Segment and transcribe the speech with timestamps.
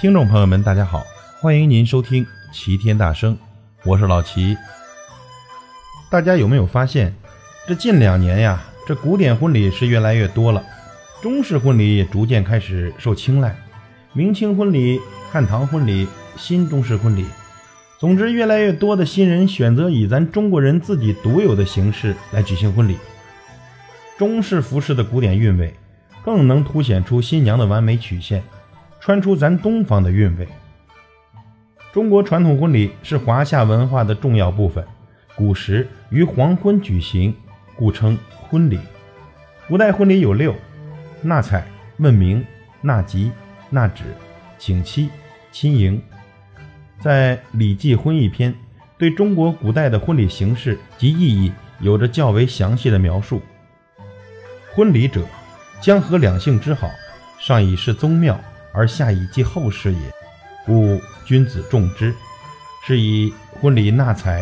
[0.00, 1.04] 听众朋友们，大家好，
[1.40, 3.34] 欢迎您收听《齐天大圣》，
[3.84, 4.56] 我是老齐。
[6.08, 7.12] 大家有没有发现，
[7.66, 10.64] 这近两年呀，这古典婚礼是越来越多了，
[11.20, 13.56] 中式婚礼也逐渐开始受青睐。
[14.12, 15.00] 明清婚礼、
[15.32, 17.26] 汉唐婚礼、新中式婚礼，
[17.98, 22.96] 总之，越来越多的新人选择以咱中国人自己独有的形式来举行婚礼。
[24.16, 25.74] 中式服饰的古典韵味，
[26.24, 28.44] 更能凸显出新娘的完美曲线。
[29.08, 30.46] 穿出咱东方的韵味。
[31.94, 34.86] 中国传统婚礼是华夏文化的重要部分，
[35.34, 37.34] 古时于黄昏举行，
[37.74, 38.78] 故称婚礼。
[39.66, 40.54] 古代婚礼有六：
[41.22, 41.66] 纳采、
[41.96, 42.44] 问名、
[42.82, 43.32] 纳吉、
[43.70, 44.04] 纳指、
[44.58, 45.08] 请期、
[45.50, 45.98] 亲迎。
[47.00, 48.52] 在《礼记·婚义篇》
[48.98, 53.40] 对中国古代的婚礼形式及意义有着较为详细的描述。
[54.74, 55.24] 婚礼者，
[55.80, 56.90] 将和两性之好，
[57.38, 58.38] 上以事宗庙。
[58.78, 59.98] 而下以继后事也，
[60.64, 62.14] 故君子重之。
[62.86, 64.40] 是以婚礼纳采、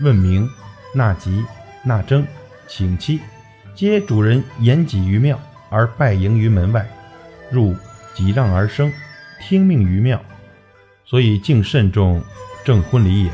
[0.00, 0.48] 问名、
[0.94, 1.44] 纳吉、
[1.82, 2.26] 纳征、
[2.66, 3.20] 请期，
[3.74, 6.88] 皆主人言己于庙，而拜迎于门外，
[7.50, 7.76] 入
[8.14, 8.90] 己让而生，
[9.42, 10.18] 听命于庙，
[11.04, 12.22] 所以敬慎重，
[12.64, 13.30] 正婚礼也。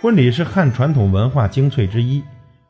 [0.00, 2.22] 婚礼是汉传统文化精粹之一，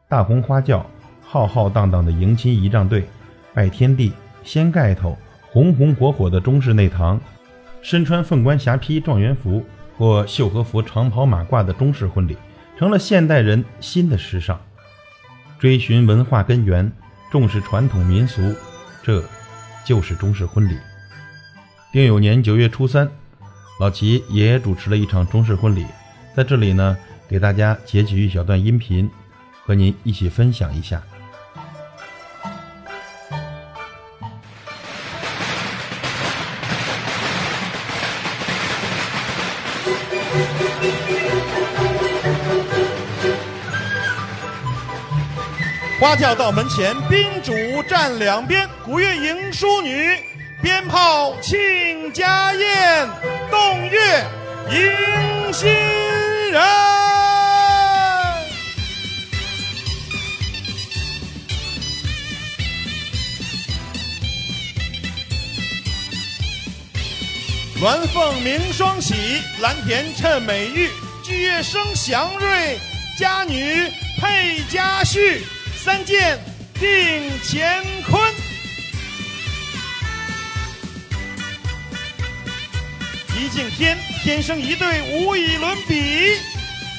[0.09, 0.87] 大红花轿，
[1.23, 3.07] 浩浩荡荡的迎亲仪仗队，
[3.53, 5.15] 拜天地，掀盖头。
[5.51, 7.21] 红红火火的中式内堂，
[7.81, 9.65] 身穿凤冠霞帔状元服
[9.97, 12.37] 或绣和服长袍马褂的中式婚礼，
[12.79, 14.61] 成了现代人新的时尚。
[15.59, 16.93] 追寻文化根源，
[17.33, 18.55] 重视传统民俗，
[19.03, 19.25] 这
[19.85, 20.77] 就是中式婚礼。
[21.91, 23.11] 丁酉年九月初三，
[23.81, 25.87] 老齐也主持了一场中式婚礼，
[26.37, 29.11] 在这里呢，给大家截取一小段音频，
[29.65, 31.03] 和您一起分享一下。
[46.01, 50.17] 花轿到门前，宾主站两边，鼓乐迎淑女，
[50.63, 53.09] 鞭炮庆家宴，
[53.51, 54.25] 动乐
[54.71, 55.69] 迎新
[56.53, 56.63] 人。
[67.81, 69.15] 鸾凤鸣双喜，
[69.61, 70.91] 蓝田衬美玉，
[71.25, 72.79] 巨乐声祥瑞，
[73.19, 75.43] 佳女配佳婿。
[75.85, 76.39] 三剑
[76.75, 76.91] 定
[77.43, 78.35] 乾坤，
[83.37, 86.37] 一敬天，天生一对无以伦比；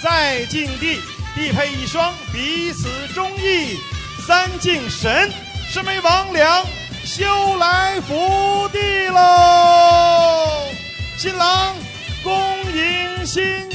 [0.02, 1.00] 再敬地，
[1.36, 3.78] 地配一双彼此中意；
[4.26, 5.32] 三敬神，
[5.72, 6.66] 身为王良
[7.06, 10.72] 修来福地喽。
[11.18, 11.76] 新郎
[12.24, 12.34] 恭
[12.74, 13.69] 迎新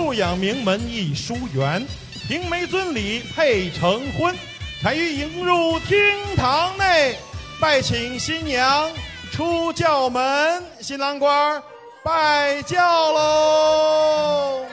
[0.00, 1.86] 素养名门一书缘，
[2.26, 4.34] 平眉尊礼配成婚，
[4.80, 5.98] 才于迎入厅
[6.36, 7.18] 堂内，
[7.60, 8.90] 拜请新娘
[9.30, 11.62] 出轿门，新郎官儿
[12.02, 12.78] 拜轿
[13.12, 14.64] 喽。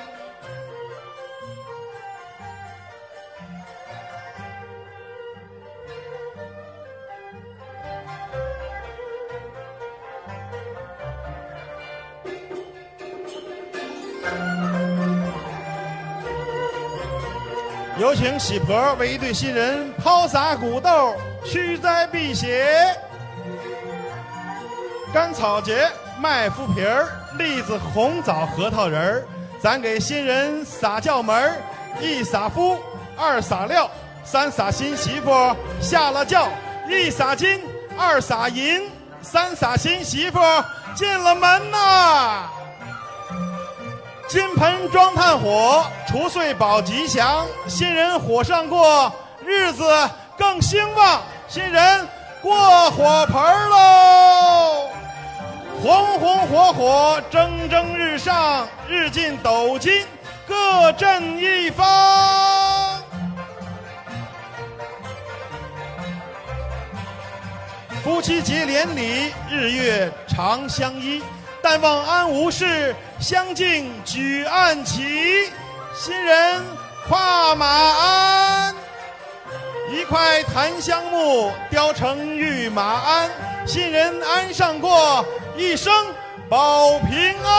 [17.99, 22.95] 有请喜婆为一对新人抛洒谷豆，驱灾辟邪。
[25.11, 25.89] 甘草节、
[26.19, 27.07] 麦麸皮儿、
[27.39, 29.23] 栗子、红枣、核桃仁儿，
[29.59, 31.55] 咱给新人撒轿门儿。
[31.99, 32.77] 一撒夫，
[33.17, 33.89] 二撒料，
[34.23, 36.47] 三撒新媳妇下了轿。
[36.88, 37.59] 一撒金，
[37.97, 38.91] 二撒银，
[39.23, 40.39] 三撒新媳妇
[40.95, 42.47] 进了门呐。
[44.27, 49.09] 金盆装炭火，除岁保吉祥，新人火上过，
[49.45, 49.85] 日子
[50.38, 52.06] 更兴旺，新人
[52.41, 54.89] 过火盆喽，
[55.81, 60.06] 红红火火，蒸蒸日上，日进斗金，
[60.45, 63.01] 各振一方。
[68.03, 71.23] 夫妻结连理，日月长相依。
[71.69, 75.52] 但望安无事，相敬举案齐。
[75.94, 76.64] 新人
[77.10, 78.74] 跨马鞍，
[79.92, 83.30] 一块檀香木雕成玉马鞍。
[83.66, 85.25] 新人鞍上过，
[85.58, 85.92] 一生
[86.48, 87.56] 保平安。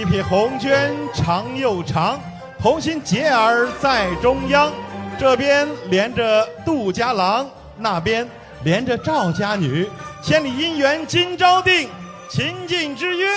[0.00, 2.18] 一匹红绢长又长，
[2.58, 4.72] 同心结儿在中央。
[5.18, 8.26] 这边连着杜家郎，那边
[8.64, 9.86] 连着赵家女。
[10.22, 11.86] 千里姻缘今朝定，
[12.30, 13.28] 秦晋之约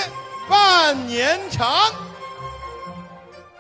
[0.48, 1.70] 万年长。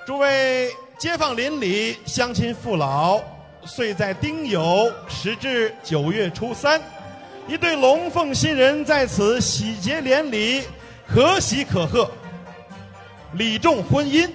[0.07, 3.19] 诸位街坊邻里、乡亲父老，
[3.65, 6.81] 岁在丁酉，时至九月初三，
[7.49, 10.63] 一对龙凤新人在此喜结连理，
[11.05, 12.09] 可喜可贺。
[13.35, 14.29] 礼重婚姻，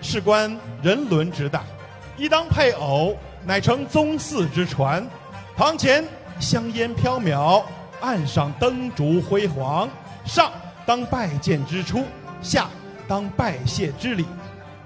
[0.00, 1.64] 事关人伦之大，
[2.16, 5.04] 一当配偶，乃成宗嗣之传。
[5.56, 6.04] 堂前
[6.38, 7.64] 香烟飘渺，
[8.00, 9.88] 岸上灯烛辉煌。
[10.24, 10.52] 上
[10.86, 12.04] 当拜见之初，
[12.40, 12.68] 下
[13.08, 14.24] 当拜谢之礼。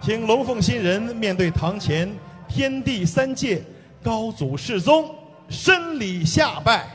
[0.00, 2.10] 请龙凤新人面对堂前
[2.48, 3.62] 天地三界
[4.02, 5.14] 高祖世宗，
[5.48, 6.86] 深礼下拜。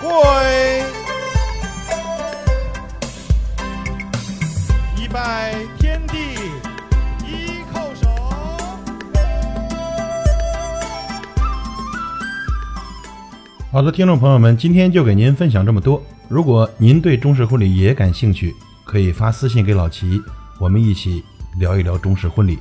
[0.00, 0.97] 跪。
[5.10, 6.18] 拜天地，
[7.24, 8.06] 一叩首。
[13.72, 16.02] 好的，听众朋友们，今天就给您分享这么多。
[16.28, 20.20] 如果您对中式婚礼也感兴趣，可以发私信给老齐，
[20.58, 21.24] 我们一起
[21.58, 22.58] 聊一聊中式婚礼。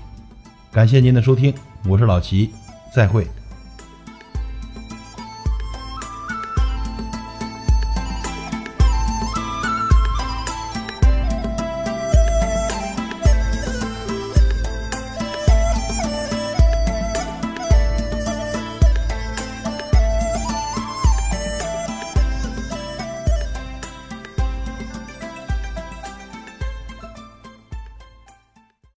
[0.72, 1.54] 感谢您的收听，
[1.86, 2.52] 我是老齐，
[2.96, 3.28] 再会。